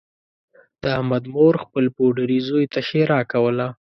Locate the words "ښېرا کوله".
2.87-3.67